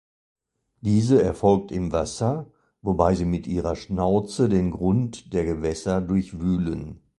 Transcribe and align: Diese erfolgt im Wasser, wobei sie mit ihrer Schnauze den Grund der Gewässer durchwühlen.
Diese 0.79 1.21
erfolgt 1.21 1.71
im 1.71 1.91
Wasser, 1.91 2.47
wobei 2.81 3.13
sie 3.13 3.25
mit 3.25 3.45
ihrer 3.45 3.75
Schnauze 3.75 4.49
den 4.49 4.71
Grund 4.71 5.31
der 5.31 5.45
Gewässer 5.45 6.01
durchwühlen. 6.01 7.01